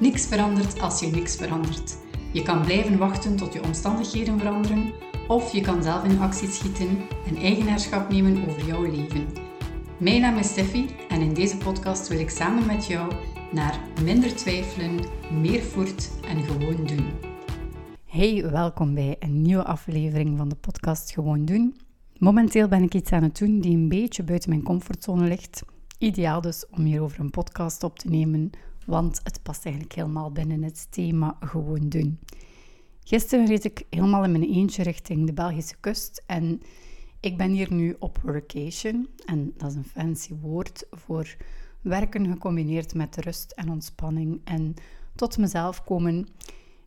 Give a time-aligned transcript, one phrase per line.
[0.00, 1.96] Niks verandert als je niks verandert.
[2.32, 4.92] Je kan blijven wachten tot je omstandigheden veranderen,
[5.28, 6.88] of je kan zelf in actie schieten
[7.26, 9.26] en eigenaarschap nemen over jouw leven.
[9.98, 13.12] Mijn naam is Steffi en in deze podcast wil ik samen met jou
[13.52, 15.00] naar minder twijfelen,
[15.40, 17.10] meer voert en gewoon doen.
[18.04, 21.76] Hey, welkom bij een nieuwe aflevering van de podcast Gewoon Doen.
[22.18, 25.62] Momenteel ben ik iets aan het doen die een beetje buiten mijn comfortzone ligt.
[25.98, 28.50] Ideaal dus om hierover een podcast op te nemen,
[28.86, 32.18] want het past eigenlijk helemaal binnen het thema Gewoon Doen.
[33.04, 36.62] Gisteren reed ik helemaal in mijn eentje richting de Belgische kust en
[37.20, 39.08] ik ben hier nu op workation.
[39.24, 41.36] En dat is een fancy woord voor
[41.80, 44.74] werken gecombineerd met rust en ontspanning en
[45.14, 46.28] tot mezelf komen.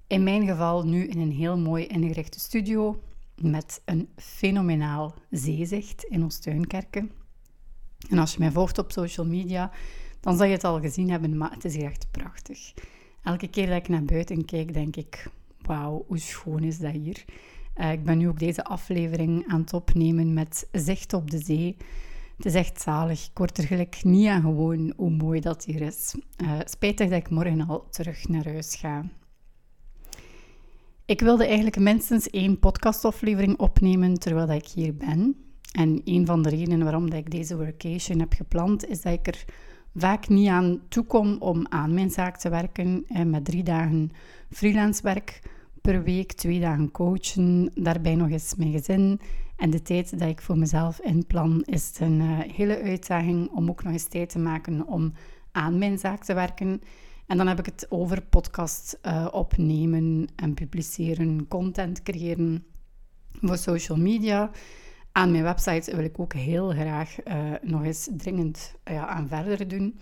[0.08, 3.04] In mijn geval nu in een heel mooi ingerichte studio
[3.36, 7.12] met een fenomenaal zeezicht in Oostuinkerken.
[8.10, 9.72] En als je mij volgt op social media,
[10.20, 12.74] dan zal je het al gezien hebben, maar het is echt prachtig.
[13.24, 15.28] Elke keer dat ik naar buiten kijk, denk ik,
[15.62, 17.26] wauw, hoe schoon is dat hier.
[17.76, 21.78] Uh, ik ben nu ook deze aflevering aan het opnemen met zicht op de zee.
[22.38, 23.26] Het is echt zalig.
[23.26, 26.16] Ik word er gelijk niet aan gewoon hoe mooi dat hier is.
[26.44, 29.06] Uh, spijtig dat ik morgen al terug naar huis ga.
[31.06, 35.36] Ik wilde eigenlijk minstens één podcastaflevering opnemen terwijl ik hier ben.
[35.72, 39.28] En een van de redenen waarom dat ik deze workation heb gepland, is dat ik
[39.28, 39.46] er
[39.96, 43.06] vaak niet aan toekom om aan mijn zaak te werken.
[43.26, 44.12] Met drie dagen
[44.50, 45.42] freelance werk
[45.82, 49.20] per week, twee dagen coachen, daarbij nog eens mijn gezin.
[49.56, 53.84] En de tijd dat ik voor mezelf inplan, is een uh, hele uitdaging om ook
[53.84, 55.14] nog eens tijd te maken om
[55.52, 56.82] aan mijn zaak te werken.
[57.28, 62.66] En dan heb ik het over podcast uh, opnemen en publiceren, content creëren
[63.42, 64.52] voor social media.
[65.20, 69.68] Aan mijn website wil ik ook heel graag uh, nog eens dringend ja, aan verder
[69.68, 70.00] doen.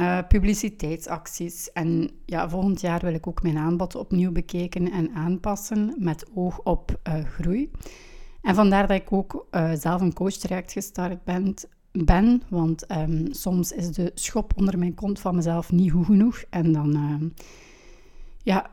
[0.00, 1.72] Uh, publiciteitsacties.
[1.72, 6.58] En ja, volgend jaar wil ik ook mijn aanbod opnieuw bekijken en aanpassen met oog
[6.58, 7.70] op groei.
[8.42, 11.54] En vandaar dat ik ook zelf een coachtraject gestart ben,
[11.92, 16.44] ben want um, soms is de schop onder mijn kont van mezelf niet goed genoeg.
[16.50, 17.30] En dan, uh,
[18.42, 18.70] ja,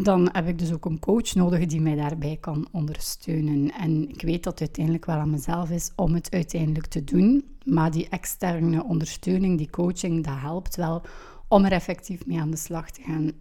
[0.00, 3.72] dan heb ik dus ook een coach nodig die mij daarbij kan ondersteunen.
[3.72, 7.44] En ik weet dat het uiteindelijk wel aan mezelf is om het uiteindelijk te doen.
[7.64, 11.02] Maar die externe ondersteuning, die coaching, dat helpt wel
[11.48, 13.32] om er effectief mee aan de slag te gaan.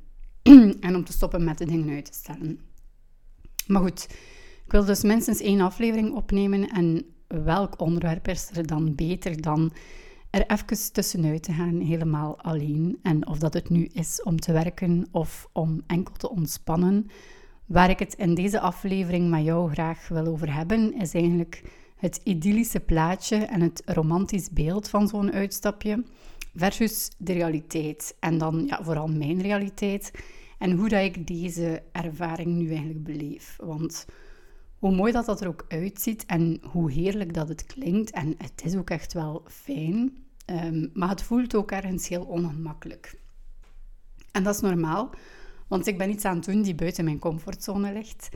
[0.79, 2.59] en om te stoppen met de dingen uit te stellen.
[3.67, 4.07] Maar goed,
[4.65, 6.69] ik wil dus minstens één aflevering opnemen.
[6.69, 9.71] En welk onderwerp is er dan beter dan
[10.31, 12.99] er even tussenuit te gaan, helemaal alleen.
[13.01, 17.07] En of dat het nu is om te werken of om enkel te ontspannen.
[17.65, 21.63] Waar ik het in deze aflevering met jou graag wil over hebben, is eigenlijk
[21.95, 26.03] het idyllische plaatje en het romantisch beeld van zo'n uitstapje
[26.55, 28.15] versus de realiteit.
[28.19, 30.11] En dan ja, vooral mijn realiteit
[30.57, 33.55] en hoe dat ik deze ervaring nu eigenlijk beleef.
[33.59, 34.05] Want
[34.81, 38.11] hoe mooi dat dat er ook uitziet en hoe heerlijk dat het klinkt.
[38.11, 43.19] En het is ook echt wel fijn, um, maar het voelt ook ergens heel ongemakkelijk.
[44.31, 45.09] En dat is normaal,
[45.67, 48.29] want ik ben iets aan het doen die buiten mijn comfortzone ligt.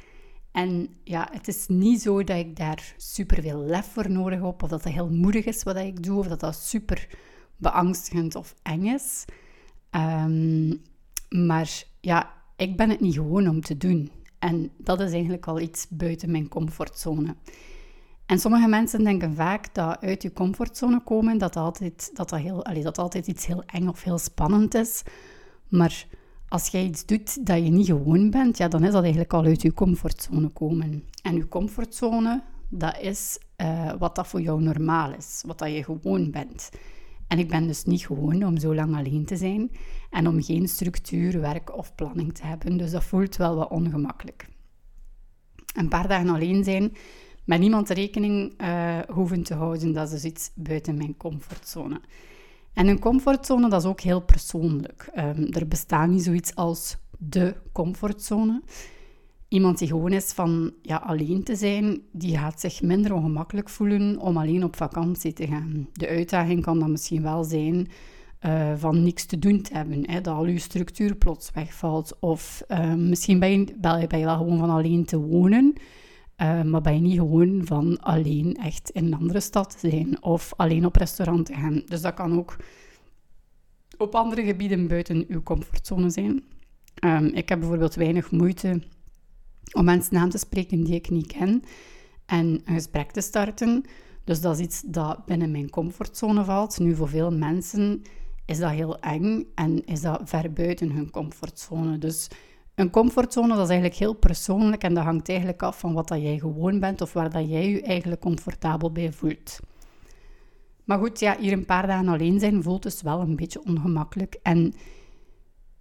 [0.52, 4.70] En ja, het is niet zo dat ik daar superveel lef voor nodig heb, of
[4.70, 7.08] dat dat heel moedig is wat ik doe, of dat dat super
[7.58, 9.26] beangstigend of eng is.
[9.92, 10.82] Um,
[11.30, 14.12] maar ja, ik ben het niet gewoon om te doen.
[14.46, 17.36] En dat is eigenlijk al iets buiten mijn comfortzone.
[18.26, 22.64] En sommige mensen denken vaak dat uit je comfortzone komen, dat altijd, dat dat heel,
[22.82, 25.04] dat altijd iets heel eng of heel spannend is.
[25.68, 26.08] Maar
[26.48, 29.44] als jij iets doet dat je niet gewoon bent, ja, dan is dat eigenlijk al
[29.44, 31.04] uit je comfortzone komen.
[31.22, 35.84] En je comfortzone, dat is uh, wat dat voor jou normaal is, wat dat je
[35.84, 36.70] gewoon bent.
[37.28, 39.72] En ik ben dus niet gewoon om zo lang alleen te zijn
[40.09, 42.78] en om geen structuur, werk of planning te hebben.
[42.78, 44.47] Dus dat voelt wel wat ongemakkelijk.
[45.75, 46.94] Een paar dagen alleen zijn,
[47.44, 52.02] met niemand rekening uh, hoeven te houden, dat is dus iets buiten mijn comfortzone.
[52.74, 55.12] En een comfortzone, dat is ook heel persoonlijk.
[55.16, 58.61] Um, er bestaat niet zoiets als de comfortzone.
[59.55, 64.19] Iemand die gewoon is van ja, alleen te zijn, die gaat zich minder ongemakkelijk voelen
[64.19, 65.87] om alleen op vakantie te gaan.
[65.93, 67.87] De uitdaging kan dan misschien wel zijn
[68.46, 72.17] uh, van niks te doen te hebben, hè, dat al je structuur plots wegvalt.
[72.19, 73.75] Of uh, misschien ben je,
[74.09, 75.73] je wel gewoon van alleen te wonen,
[76.41, 80.23] uh, maar ben je niet gewoon van alleen echt in een andere stad te zijn
[80.23, 81.81] of alleen op restaurant te gaan.
[81.85, 82.55] Dus dat kan ook
[83.97, 86.43] op andere gebieden buiten uw comfortzone zijn.
[87.05, 88.81] Um, ik heb bijvoorbeeld weinig moeite
[89.73, 91.64] om mensen aan te spreken die ik niet ken
[92.26, 93.85] en een gesprek te starten.
[94.23, 96.79] Dus dat is iets dat binnen mijn comfortzone valt.
[96.79, 98.02] Nu, voor veel mensen
[98.46, 101.97] is dat heel eng en is dat ver buiten hun comfortzone.
[101.97, 102.28] Dus
[102.76, 106.22] een comfortzone, dat is eigenlijk heel persoonlijk en dat hangt eigenlijk af van wat dat
[106.22, 109.59] jij gewoon bent of waar dat jij je eigenlijk comfortabel bij voelt.
[110.84, 114.40] Maar goed, ja, hier een paar dagen alleen zijn voelt dus wel een beetje ongemakkelijk.
[114.44, 114.73] En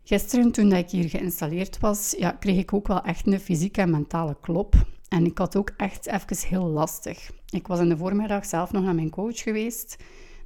[0.04, 3.90] gisteren, toen ik hier geïnstalleerd was, ja, kreeg ik ook wel echt een fysieke en
[3.90, 4.74] mentale klop.
[5.08, 7.30] En ik had ook echt even heel lastig.
[7.50, 9.96] Ik was in de voormiddag zelf nog naar mijn coach geweest.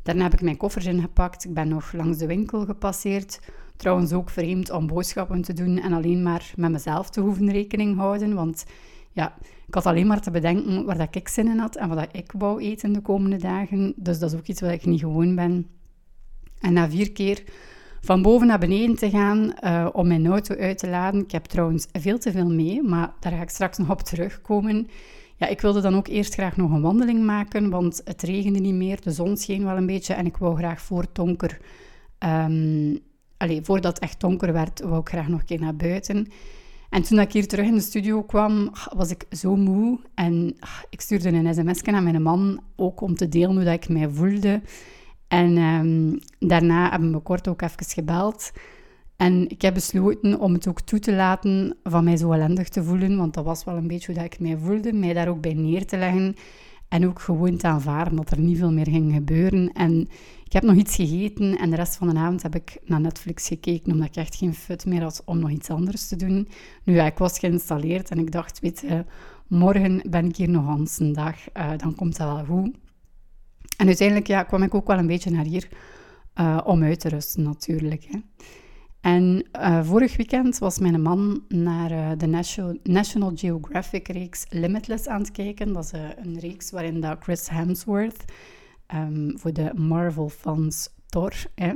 [0.02, 1.44] Daarna heb ik mijn koffers ingepakt.
[1.44, 3.40] Ik ben nog langs de winkel gepasseerd.
[3.76, 7.96] Trouwens ook vreemd om boodschappen te doen en alleen maar met mezelf te hoeven rekening
[7.96, 8.34] houden.
[8.34, 8.64] Want
[9.12, 12.08] ja, ik had alleen maar te bedenken waar dat ik zin in had en wat
[12.12, 13.94] ik wou eten de komende dagen.
[13.96, 15.66] Dus dat is ook iets wat ik niet gewoon ben.
[16.60, 17.44] En na vier keer
[18.08, 21.20] van boven naar beneden te gaan uh, om mijn auto uit te laden.
[21.20, 24.88] Ik heb trouwens veel te veel mee, maar daar ga ik straks nog op terugkomen.
[25.36, 28.74] Ja, ik wilde dan ook eerst graag nog een wandeling maken, want het regende niet
[28.74, 31.58] meer, de zon scheen wel een beetje en ik wou graag voor donker,
[32.18, 32.98] um,
[33.36, 36.26] allez, voordat het echt donker werd, wou ik graag nog een keer naar buiten.
[36.90, 39.98] En toen ik hier terug in de studio kwam, was ik zo moe.
[40.14, 40.56] En
[40.90, 44.08] ik stuurde een sms aan mijn man, ook om te delen hoe dat ik mij
[44.08, 44.60] voelde.
[45.28, 48.52] En um, daarna hebben we kort ook even gebeld.
[49.16, 52.84] En ik heb besloten om het ook toe te laten van mij zo ellendig te
[52.84, 55.54] voelen, want dat was wel een beetje hoe ik mij voelde, mij daar ook bij
[55.54, 56.34] neer te leggen
[56.88, 59.72] en ook gewoon te aanvaarden dat er niet veel meer ging gebeuren.
[59.72, 60.08] En
[60.44, 63.46] ik heb nog iets gegeten en de rest van de avond heb ik naar Netflix
[63.46, 66.48] gekeken, omdat ik echt geen fut meer had om nog iets anders te doen.
[66.84, 69.04] Nu, ja, ik was geïnstalleerd en ik dacht, weet je,
[69.46, 72.76] morgen ben ik hier nog eens een dag, uh, dan komt dat wel goed.
[73.78, 75.68] En uiteindelijk ja, kwam ik ook wel een beetje naar hier
[76.40, 78.04] uh, om uit te rusten natuurlijk.
[78.04, 78.18] Hè.
[79.00, 85.20] En uh, vorig weekend was mijn man naar uh, de National, National Geographic-reeks Limitless aan
[85.20, 85.72] het kijken.
[85.72, 88.24] Dat is een reeks waarin dat Chris Hemsworth,
[88.94, 91.72] um, voor de Marvel-fans Thor, hè,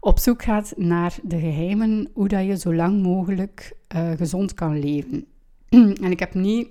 [0.00, 3.76] op zoek gaat naar de geheimen hoe dat je zo lang mogelijk
[4.16, 5.26] gezond kan leven.
[6.04, 6.68] en ik heb niet,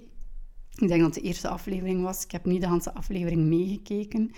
[0.75, 4.31] ik denk dat het de eerste aflevering was, ik heb niet de hele aflevering meegekeken.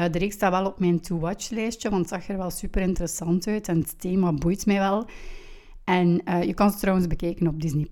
[0.00, 3.46] Uh, de reeks staat wel op mijn to-watch-lijstje, want het zag er wel super interessant
[3.46, 5.06] uit en het thema boeit mij wel.
[5.84, 7.86] En uh, je kan het trouwens bekijken op Disney+.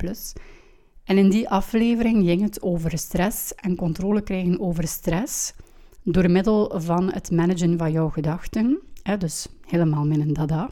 [1.04, 5.54] En in die aflevering ging het over stress en controle krijgen over stress
[6.02, 8.78] door middel van het managen van jouw gedachten.
[9.02, 10.70] Hè, dus helemaal min een dada.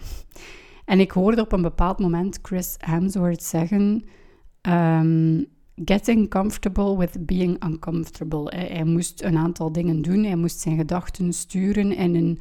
[0.84, 4.04] En ik hoorde op een bepaald moment Chris Hemsworth zeggen...
[4.62, 5.52] Um,
[5.84, 8.56] getting comfortable with being uncomfortable.
[8.56, 10.24] Hij moest een aantal dingen doen.
[10.24, 12.38] Hij moest zijn gedachten sturen in een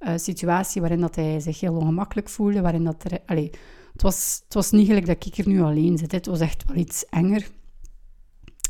[0.00, 2.60] uh, situatie waarin dat hij zich heel ongemakkelijk voelde.
[2.60, 3.50] Waarin dat er, allez,
[3.92, 6.12] het, was, het was niet gelijk dat ik hier nu alleen zit.
[6.12, 7.48] Het was echt wel iets enger.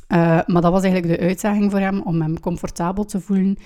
[0.08, 3.56] Uh, maar dat was eigenlijk de uitdaging voor hem om hem comfortabel te voelen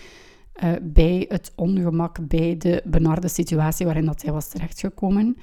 [0.65, 5.37] uh, bij het ongemak, bij de benarde situatie waarin dat hij was terechtgekomen.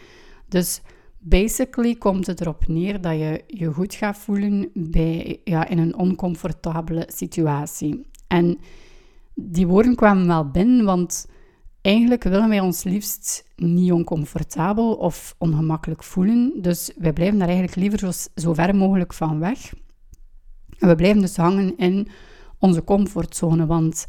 [0.47, 0.81] Dus
[1.25, 5.97] Basically komt het erop neer dat je je goed gaat voelen bij, ja, in een
[5.97, 8.05] oncomfortabele situatie.
[8.27, 8.57] En
[9.33, 11.27] die woorden kwamen wel binnen, want
[11.81, 16.53] eigenlijk willen wij ons liefst niet oncomfortabel of ongemakkelijk voelen.
[16.61, 19.73] Dus wij blijven daar eigenlijk liever zo, zo ver mogelijk van weg.
[20.77, 22.07] En we blijven dus hangen in
[22.59, 24.05] onze comfortzone, want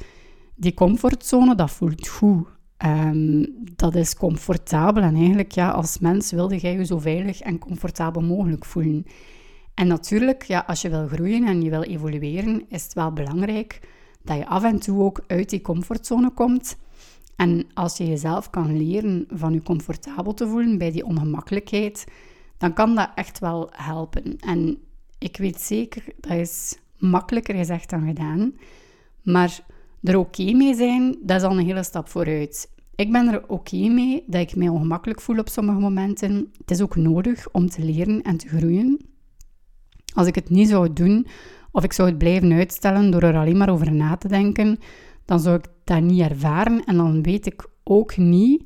[0.57, 2.47] die comfortzone, dat voelt goed.
[2.85, 3.47] Um,
[3.77, 8.23] dat is comfortabel en eigenlijk ja, als mens wilde jij je zo veilig en comfortabel
[8.23, 9.07] mogelijk voelen.
[9.75, 13.81] En natuurlijk, ja, als je wil groeien en je wil evolueren, is het wel belangrijk
[14.23, 16.77] dat je af en toe ook uit die comfortzone komt.
[17.37, 22.07] En als je jezelf kan leren van je comfortabel te voelen bij die ongemakkelijkheid,
[22.59, 24.39] dan kan dat echt wel helpen.
[24.41, 24.79] En
[25.19, 28.55] ik weet zeker, dat is makkelijker gezegd dan gedaan.
[29.23, 29.61] Maar
[30.03, 32.73] er oké mee zijn, dat is al een hele stap vooruit.
[32.97, 36.53] Ik ben er oké mee dat ik mij ongemakkelijk voel op sommige momenten.
[36.59, 39.01] Het is ook nodig om te leren en te groeien.
[40.15, 41.27] Als ik het niet zou doen,
[41.73, 44.79] of ik zou het blijven uitstellen door er alleen maar over na te denken,
[45.25, 48.63] dan zou ik dat niet ervaren en dan weet ik ook niet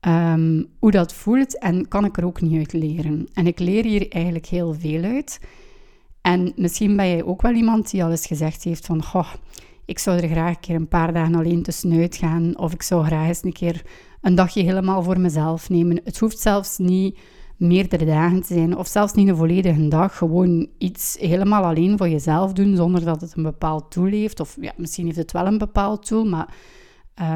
[0.00, 3.28] ehm, hoe dat voelt en kan ik er ook niet uit leren.
[3.32, 5.40] En ik leer hier eigenlijk heel veel uit.
[6.20, 9.32] En misschien ben jij ook wel iemand die al eens gezegd heeft van, goh,
[9.84, 12.58] ik zou er graag een keer een paar dagen alleen tussenuit gaan.
[12.58, 13.82] Of ik zou graag eens een keer
[14.20, 16.00] een dagje helemaal voor mezelf nemen.
[16.04, 17.18] Het hoeft zelfs niet
[17.56, 18.76] meerdere dagen te zijn.
[18.76, 20.16] Of zelfs niet een volledige dag.
[20.16, 22.76] Gewoon iets helemaal alleen voor jezelf doen.
[22.76, 24.40] Zonder dat het een bepaald doel heeft.
[24.40, 26.24] Of ja, misschien heeft het wel een bepaald doel.
[26.24, 26.54] Maar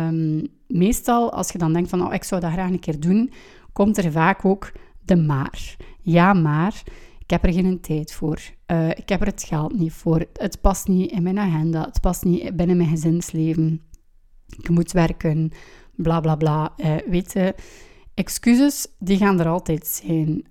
[0.08, 2.06] um, meestal als je dan denkt van...
[2.06, 3.30] Oh, ik zou dat graag een keer doen.
[3.72, 4.72] Komt er vaak ook
[5.04, 5.76] de maar.
[6.00, 6.82] Ja, maar...
[7.28, 8.40] Ik heb er geen tijd voor.
[8.66, 10.26] Uh, ik heb er het geld niet voor.
[10.32, 11.85] Het past niet in mijn agenda.
[11.85, 13.82] Het past niet binnen mijn gezinsleven.
[14.58, 15.50] Ik moet werken.
[15.97, 16.73] Bla bla bla.
[16.76, 17.54] Uh, weet je.
[18.14, 20.47] excuses, die gaan er altijd zijn.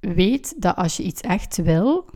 [0.00, 2.10] Weet dat als je iets echt wil,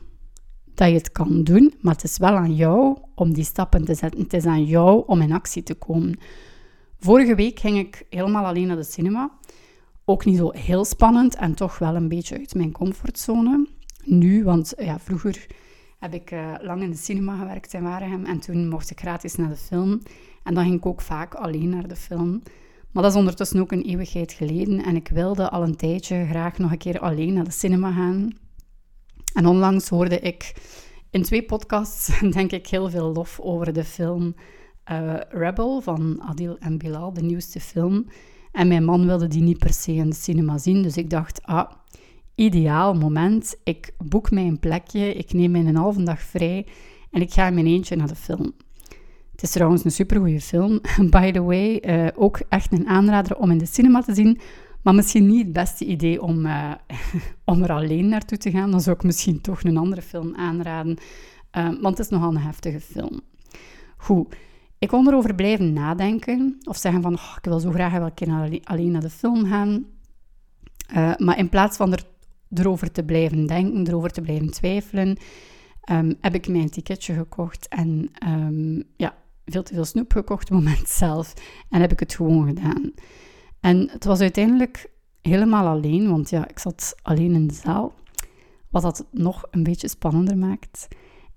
[0.74, 3.94] dat je het kan doen, maar het is wel aan jou om die stappen te
[3.94, 4.20] zetten.
[4.20, 6.18] Het is aan jou om in actie te komen.
[6.98, 9.38] Vorige week ging ik helemaal alleen naar de cinema.
[10.04, 13.66] Ook niet zo heel spannend en toch wel een beetje uit mijn comfortzone.
[14.04, 15.46] Nu, want ja, vroeger
[15.98, 19.34] heb ik uh, lang in de cinema gewerkt in Waregem en toen mocht ik gratis
[19.34, 20.00] naar de film.
[20.42, 22.42] En dan ging ik ook vaak alleen naar de film.
[22.90, 26.58] Maar dat is ondertussen ook een eeuwigheid geleden en ik wilde al een tijdje graag
[26.58, 28.30] nog een keer alleen naar de cinema gaan.
[29.34, 30.54] En onlangs hoorde ik
[31.10, 34.34] in twee podcasts, denk ik, heel veel lof over de film
[34.90, 38.06] uh, Rebel van Adil en Bilal, de nieuwste film.
[38.54, 41.42] En mijn man wilde die niet per se in de cinema zien, dus ik dacht,
[41.42, 41.70] ah,
[42.34, 43.56] ideaal moment.
[43.64, 46.66] Ik boek mij een plekje, ik neem mij een halve dag vrij
[47.10, 48.52] en ik ga in mijn eentje naar de film.
[49.32, 50.80] Het is trouwens een supergoeie film,
[51.10, 51.82] by the way.
[51.86, 54.40] Uh, ook echt een aanrader om in de cinema te zien.
[54.82, 56.72] Maar misschien niet het beste idee om, uh,
[57.44, 58.70] om er alleen naartoe te gaan.
[58.70, 60.98] Dan zou ik misschien toch een andere film aanraden.
[61.58, 63.20] Uh, want het is nogal een heftige film.
[63.96, 64.34] Goed,
[64.84, 66.58] ik kon erover blijven nadenken.
[66.64, 69.46] Of zeggen van, oh, ik wil zo graag wel een keer alleen naar de film
[69.46, 69.84] gaan.
[70.96, 72.04] Uh, maar in plaats van er,
[72.54, 75.16] erover te blijven denken, erover te blijven twijfelen,
[75.90, 77.68] um, heb ik mijn ticketje gekocht.
[77.68, 79.14] En um, ja,
[79.44, 81.34] veel te veel snoep gekocht op het moment zelf.
[81.70, 82.92] En heb ik het gewoon gedaan.
[83.60, 87.94] En het was uiteindelijk helemaal alleen, want ja, ik zat alleen in de zaal.
[88.70, 90.88] Wat dat nog een beetje spannender maakt.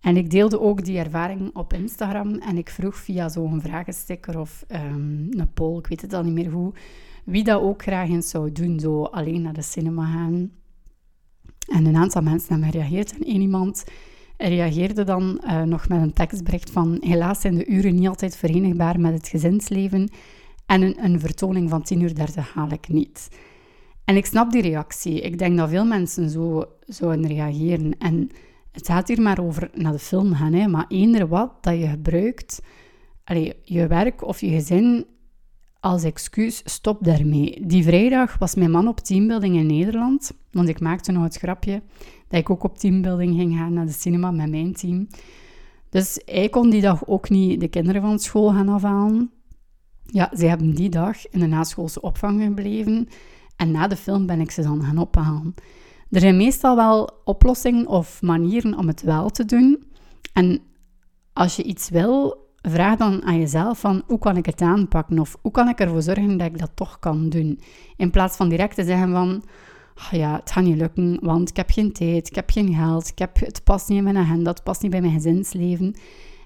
[0.07, 4.65] En ik deelde ook die ervaring op Instagram en ik vroeg via zo'n vragensticker of
[4.71, 6.73] um, een poll, ik weet het al niet meer hoe,
[7.25, 10.51] wie dat ook graag eens zou doen, zo alleen naar de cinema gaan.
[11.67, 13.83] En een aantal mensen hebben gereageerd en één iemand
[14.37, 18.99] reageerde dan uh, nog met een tekstbericht van helaas zijn de uren niet altijd verenigbaar
[18.99, 20.09] met het gezinsleven
[20.65, 23.29] en een, een vertoning van 10 uur 30 haal ik niet.
[24.05, 25.21] En ik snap die reactie.
[25.21, 27.97] Ik denk dat veel mensen zo zouden reageren.
[27.97, 28.29] En
[28.77, 30.53] het gaat hier maar over naar de film gaan.
[30.53, 30.67] Hè.
[30.67, 32.61] Maar eender wat dat je gebruikt,
[33.63, 35.05] je werk of je gezin
[35.79, 37.65] als excuus, stop daarmee.
[37.65, 40.31] Die vrijdag was mijn man op teambuilding in Nederland.
[40.51, 41.81] Want ik maakte nog het grapje
[42.27, 45.07] dat ik ook op teambuilding ging gaan naar de cinema met mijn team.
[45.89, 49.31] Dus hij kon die dag ook niet de kinderen van school gaan afhalen.
[50.03, 53.07] Ja, ze hebben die dag in de naschoolse opvang gebleven.
[53.55, 55.53] En na de film ben ik ze dan gaan ophalen.
[56.11, 59.83] Er zijn meestal wel oplossingen of manieren om het wel te doen.
[60.33, 60.61] En
[61.33, 65.37] als je iets wil, vraag dan aan jezelf van hoe kan ik het aanpakken of
[65.41, 67.59] hoe kan ik ervoor zorgen dat ik dat toch kan doen.
[67.95, 69.43] In plaats van direct te zeggen van
[69.97, 73.07] oh ja, het gaat niet lukken, want ik heb geen tijd, ik heb geen geld,
[73.07, 75.95] ik heb, het past niet in mijn agenda, het past niet bij mijn gezinsleven.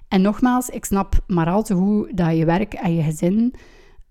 [0.08, 3.54] En nogmaals, ik snap maar al te goed dat je werk en je gezin,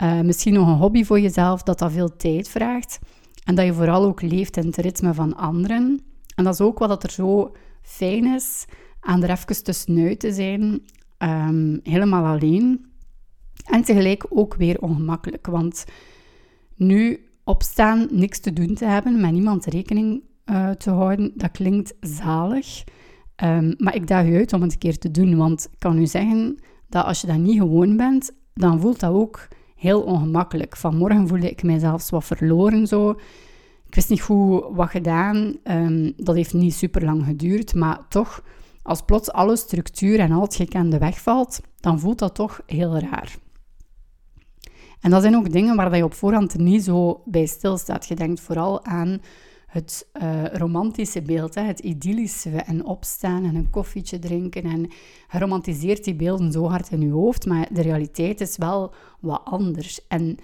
[0.04, 3.00] uh, misschien nog een hobby voor jezelf, dat dat veel tijd vraagt.
[3.52, 6.02] En dat je vooral ook leeft in het ritme van anderen.
[6.36, 8.66] En dat is ook wat er zo fijn is
[9.00, 10.82] aan er even tussenuit te zijn,
[11.18, 12.86] um, helemaal alleen.
[13.66, 15.86] En tegelijk ook weer ongemakkelijk, want
[16.76, 21.94] nu opstaan, niks te doen te hebben, met niemand rekening uh, te houden, dat klinkt
[22.00, 22.84] zalig.
[23.44, 25.98] Um, maar ik daag u uit om het een keer te doen, want ik kan
[25.98, 26.56] u zeggen
[26.90, 29.48] dat als je dat niet gewoon bent, dan voelt dat ook
[29.82, 30.78] heel ongemakkelijk.
[30.78, 33.10] Vanmorgen voelde ik mij zelfs wat verloren zo.
[33.88, 35.56] Ik wist niet goed wat gedaan.
[35.64, 38.44] Um, dat heeft niet super lang geduurd, maar toch,
[38.82, 43.36] als plots alle structuur en al het gekende wegvalt, dan voelt dat toch heel raar.
[45.00, 48.08] En dat zijn ook dingen waar je op voorhand niet zo bij stilstaat.
[48.08, 49.22] Je denkt vooral aan
[49.72, 54.64] het uh, romantische beeld, hè, het idyllische en opstaan en een koffietje drinken.
[54.64, 54.90] En
[55.30, 60.08] romantiseert die beelden zo hard in je hoofd, maar de realiteit is wel wat anders.
[60.08, 60.38] En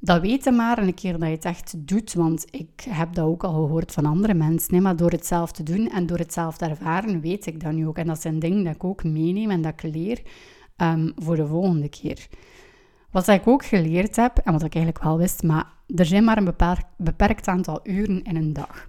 [0.00, 3.44] dat weten maar een keer dat je het echt doet, want ik heb dat ook
[3.44, 4.74] al gehoord van andere mensen.
[4.74, 7.60] Hè, maar door het zelf te doen en door het zelf te ervaren, weet ik
[7.60, 7.98] dat nu ook.
[7.98, 10.22] En dat zijn dingen dat ik ook meeneem en dat ik leer
[10.76, 12.28] um, voor de volgende keer.
[13.10, 16.36] Wat ik ook geleerd heb, en wat ik eigenlijk wel wist, maar er zijn maar
[16.36, 18.88] een beperkt, beperkt aantal uren in een dag.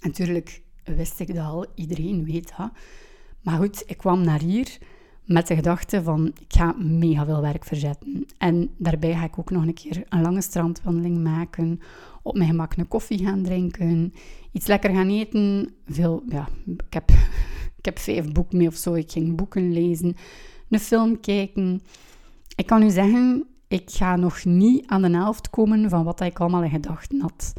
[0.00, 2.70] Natuurlijk wist ik dat al, iedereen weet dat.
[3.42, 4.78] Maar goed, ik kwam naar hier
[5.24, 8.26] met de gedachte van, ik ga mega veel werk verzetten.
[8.38, 11.80] En daarbij ga ik ook nog een keer een lange strandwandeling maken,
[12.22, 14.14] op mijn gemak een koffie gaan drinken,
[14.52, 15.74] iets lekker gaan eten.
[15.86, 17.10] Veel, ja, ik heb,
[17.78, 18.94] ik heb vijf boeken mee of zo.
[18.94, 20.16] Ik ging boeken lezen,
[20.68, 21.80] een film kijken.
[22.56, 26.40] Ik kan u zeggen, ik ga nog niet aan de helft komen van wat ik
[26.40, 27.52] allemaal in gedachten had.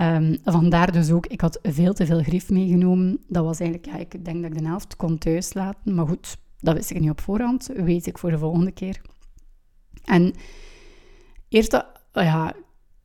[0.00, 3.18] Um, vandaar dus ook, ik had veel te veel grief meegenomen.
[3.28, 5.94] Dat was eigenlijk, ja, ik denk dat ik de helft kon thuis laten.
[5.94, 7.70] Maar goed, dat wist ik niet op voorhand.
[7.74, 9.00] Weet ik voor de volgende keer.
[10.04, 10.34] En
[11.48, 12.54] eerst, ja,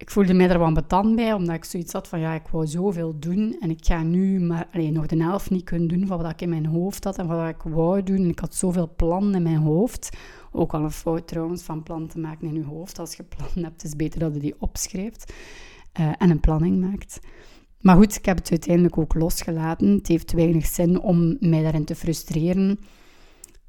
[0.01, 2.67] ik voelde mij er wat betand bij, omdat ik zoiets had van, ja, ik wou
[2.67, 6.22] zoveel doen en ik ga nu maar, alleen nog de helft niet kunnen doen van
[6.22, 8.29] wat ik in mijn hoofd had en wat ik wou doen.
[8.29, 10.17] ik had zoveel plannen in mijn hoofd.
[10.51, 13.00] Ook al een fout trouwens, van plan te maken in je hoofd.
[13.00, 15.34] Als je plannen hebt, is het beter dat je die opschrijft
[16.00, 17.20] uh, en een planning maakt.
[17.79, 19.88] Maar goed, ik heb het uiteindelijk ook losgelaten.
[19.88, 22.79] Het heeft weinig zin om mij daarin te frustreren.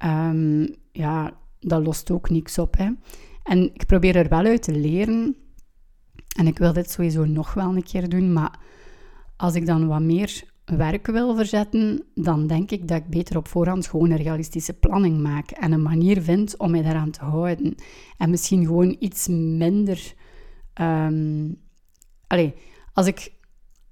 [0.05, 2.77] Um, ja, dat lost ook niks op.
[2.77, 2.89] Hè.
[3.43, 5.35] En ik probeer er wel uit te leren.
[6.37, 8.33] En ik wil dit sowieso nog wel een keer doen.
[8.33, 8.59] Maar
[9.37, 13.47] als ik dan wat meer werk wil verzetten, dan denk ik dat ik beter op
[13.47, 15.51] voorhand gewoon een realistische planning maak.
[15.51, 17.75] En een manier vind om mij daaraan te houden.
[18.17, 20.13] En misschien gewoon iets minder.
[20.81, 21.61] Um,
[22.93, 23.31] als ik,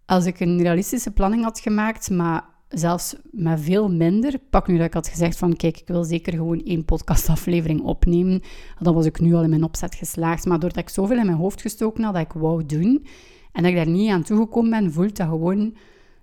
[0.06, 4.40] als ik een realistische planning had gemaakt, maar zelfs met veel minder.
[4.50, 8.42] Pak nu dat ik had gezegd van, kijk, ik wil zeker gewoon één podcastaflevering opnemen.
[8.80, 10.46] Dan was ik nu al in mijn opzet geslaagd.
[10.46, 13.06] Maar doordat ik zoveel in mijn hoofd gestoken had dat ik wou doen,
[13.52, 15.76] en dat ik daar niet aan toegekomen ben, voelt dat gewoon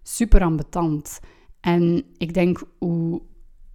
[0.09, 1.21] super ambetant.
[1.61, 3.23] En ik denk, hoe,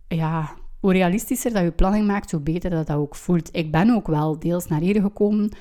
[0.08, 3.56] ja, hoe realistischer dat je planning maakt, hoe beter dat dat ook voelt.
[3.56, 5.52] Ik ben ook wel deels naar hier gekomen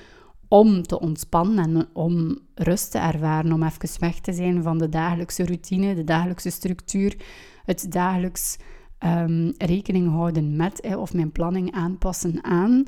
[0.48, 4.88] om te ontspannen en om rust te ervaren, om even weg te zijn van de
[4.88, 7.16] dagelijkse routine, de dagelijkse structuur,
[7.64, 8.56] het dagelijks
[8.98, 12.82] um, rekening houden met of mijn planning aanpassen aan.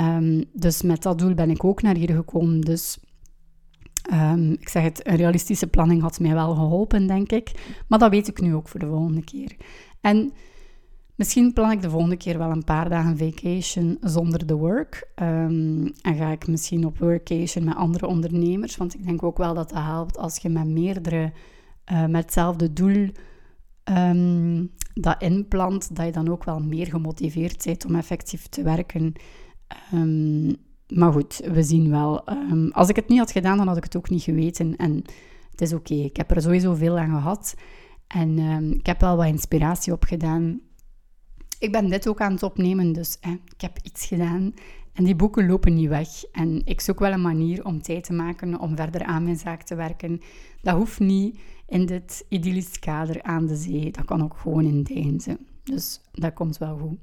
[0.00, 2.60] Um, dus met dat doel ben ik ook naar hier gekomen.
[2.60, 2.98] Dus
[4.12, 7.50] um, ik zeg het, een realistische planning had mij wel geholpen, denk ik.
[7.88, 9.56] Maar dat weet ik nu ook voor de volgende keer.
[10.00, 10.32] En
[11.16, 15.08] Misschien plan ik de volgende keer wel een paar dagen vacation zonder de work.
[15.22, 18.76] Um, en ga ik misschien op workation met andere ondernemers.
[18.76, 21.32] Want ik denk ook wel dat dat helpt als je met meerdere,
[21.92, 23.08] uh, met hetzelfde doel
[23.84, 25.96] um, dat inplant.
[25.96, 29.12] Dat je dan ook wel meer gemotiveerd bent om effectief te werken.
[29.94, 30.56] Um,
[30.88, 32.28] maar goed, we zien wel.
[32.70, 34.76] als ik het niet had gedaan, dan had ik het ook niet geweten.
[34.76, 35.04] En
[35.50, 35.94] het is oké.
[35.94, 37.54] Ik heb er sowieso veel aan gehad.
[38.06, 38.38] En
[38.78, 40.60] ik heb wel wat inspiratie opgedaan
[41.58, 43.18] ik ben dit ook aan het opnemen, dus
[43.54, 44.54] ik heb iets gedaan.
[44.92, 46.08] En die boeken lopen niet weg.
[46.32, 49.62] En ik zoek wel een manier om tijd te maken om verder aan mijn zaak
[49.62, 50.20] te werken.
[50.62, 53.90] Dat hoeft niet in dit idyllisch kader aan de zee.
[53.90, 55.38] Dat kan ook gewoon in Deinze.
[55.64, 56.98] Dus dat komt wel goed.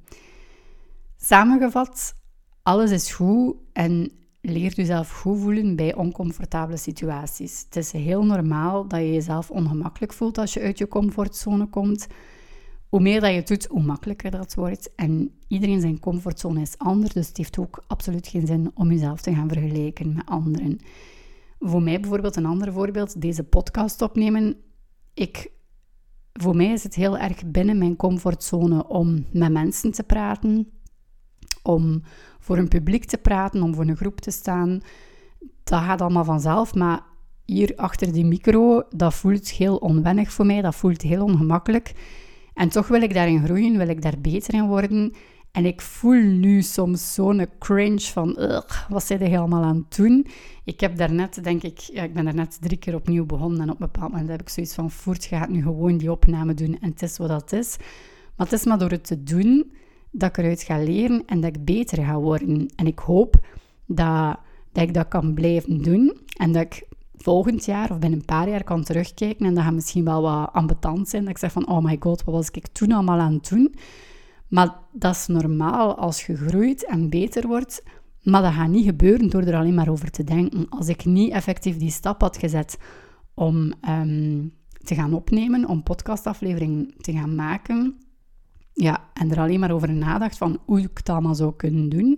[1.17, 2.15] Samengevat,
[2.63, 7.63] alles is goed en leer jezelf goed voelen bij oncomfortabele situaties.
[7.65, 12.07] Het is heel normaal dat je jezelf ongemakkelijk voelt als je uit je comfortzone komt
[12.93, 14.95] hoe meer dat je doet, hoe makkelijker dat wordt.
[14.95, 19.21] En iedereen zijn comfortzone is anders, dus het heeft ook absoluut geen zin om jezelf
[19.21, 20.77] te gaan vergelijken met anderen.
[21.59, 24.55] Voor mij bijvoorbeeld een ander voorbeeld, deze podcast opnemen.
[25.13, 25.51] Ik,
[26.33, 30.71] voor mij is het heel erg binnen mijn comfortzone om met mensen te praten,
[31.63, 32.01] om
[32.39, 34.81] voor een publiek te praten, om voor een groep te staan.
[35.63, 37.01] Dat gaat allemaal vanzelf, maar
[37.45, 41.93] hier achter die micro, dat voelt heel onwennig voor mij, dat voelt heel ongemakkelijk.
[42.53, 45.13] En toch wil ik daarin groeien, wil ik daar beter in worden.
[45.51, 48.37] En ik voel nu soms zo'n cringe van,
[48.89, 50.27] wat zijn je allemaal aan het doen?
[50.63, 53.81] Ik heb daarnet, denk ik, ja, ik ben daarnet drie keer opnieuw begonnen en op
[53.81, 56.77] een bepaald moment heb ik zoiets van, voert, je gaat nu gewoon die opname doen
[56.79, 57.77] en het is wat dat is.
[58.35, 59.71] Maar het is maar door het te doen
[60.13, 62.71] dat ik eruit ga leren en dat ik beter ga worden.
[62.75, 63.45] En ik hoop
[63.85, 64.37] dat,
[64.71, 68.49] dat ik dat kan blijven doen en dat ik volgend jaar of binnen een paar
[68.49, 71.23] jaar kan terugkijken en dat gaat misschien wel wat ambetant zijn.
[71.23, 73.75] Dat ik zeg van, oh my god, wat was ik toen allemaal aan het doen?
[74.47, 77.83] Maar dat is normaal als je groeit en beter wordt.
[78.21, 80.69] Maar dat gaat niet gebeuren door er alleen maar over te denken.
[80.69, 82.77] Als ik niet effectief die stap had gezet
[83.33, 84.47] om ehm,
[84.83, 87.97] te gaan opnemen, om podcastafleveringen te gaan maken,
[88.73, 92.17] ja, en er alleen maar over nadacht van hoe ik het allemaal zou kunnen doen,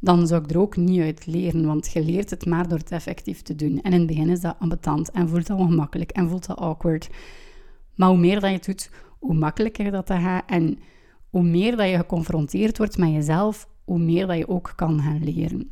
[0.00, 2.90] dan zou ik er ook niet uit leren, want je leert het maar door het
[2.90, 3.80] effectief te doen.
[3.80, 7.08] En in het begin is dat ambetant en voelt dat ongemakkelijk en voelt dat awkward.
[7.94, 10.78] Maar hoe meer dat je het doet, hoe makkelijker dat gaat en
[11.30, 15.24] hoe meer dat je geconfronteerd wordt met jezelf, hoe meer dat je ook kan gaan
[15.24, 15.70] leren.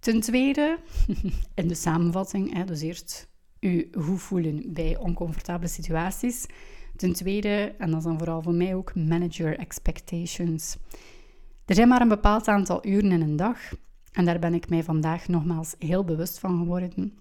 [0.00, 0.78] Ten tweede,
[1.54, 6.46] in de samenvatting, dus eerst je goed voelen bij oncomfortabele situaties.
[6.96, 10.76] Ten tweede, en dat is dan vooral voor mij ook, manage your expectations.
[11.64, 13.58] Er zijn maar een bepaald aantal uren in een dag.
[14.12, 17.18] En daar ben ik mij vandaag nogmaals heel bewust van geworden.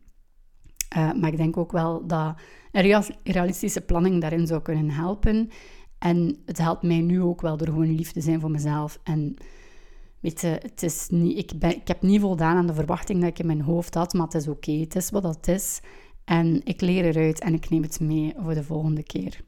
[0.97, 2.35] Uh, maar ik denk ook wel dat
[2.71, 5.49] een realistische planning daarin zou kunnen helpen.
[5.97, 8.99] En het helpt mij nu ook wel door gewoon lief te zijn voor mezelf.
[9.03, 9.35] En
[10.19, 13.29] weet je, het is niet, ik, ben, ik heb niet voldaan aan de verwachting dat
[13.29, 14.71] ik in mijn hoofd had, maar het is oké.
[14.71, 15.79] Het is wat het is.
[16.25, 19.43] En ik leer eruit en ik neem het mee voor de volgende keer.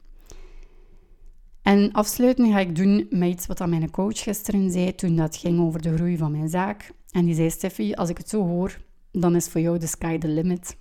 [1.64, 5.60] En afsluiten ga ik doen met iets wat mijn coach gisteren zei toen dat ging
[5.60, 6.92] over de groei van mijn zaak.
[7.10, 8.78] En die zei, Steffi, als ik het zo hoor,
[9.12, 10.76] dan is voor jou de sky the limit.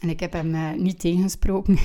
[0.00, 1.78] En ik heb hem uh, niet tegensproken.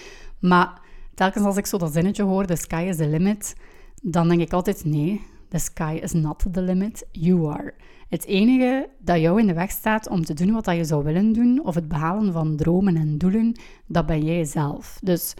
[0.50, 0.80] maar
[1.14, 3.56] telkens als ik zo dat zinnetje hoor, the sky is the limit,
[4.02, 7.74] dan denk ik altijd nee, the sky is not the limit, you are.
[8.08, 11.32] Het enige dat jou in de weg staat om te doen wat je zou willen
[11.32, 14.98] doen, of het behalen van dromen en doelen, dat ben jij zelf.
[15.02, 15.34] Dus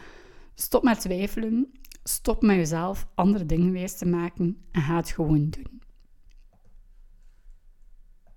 [0.55, 1.71] stop met twijfelen,
[2.05, 5.82] stop met jezelf andere dingen wijs te maken en ga het gewoon doen.